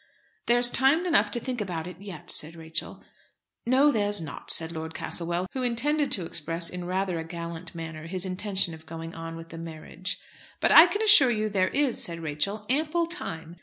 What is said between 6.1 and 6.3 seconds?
to